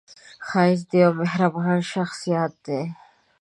[0.47, 2.81] ښایست د یوه مهربان شخص یاد دی